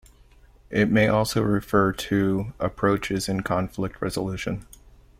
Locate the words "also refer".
1.07-1.91